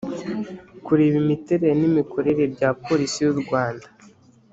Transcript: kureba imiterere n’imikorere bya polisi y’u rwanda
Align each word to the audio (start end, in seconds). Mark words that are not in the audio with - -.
kureba 0.85 1.15
imiterere 1.23 1.73
n’imikorere 1.81 2.43
bya 2.53 2.69
polisi 2.85 3.17
y’u 3.25 3.35
rwanda 3.41 3.87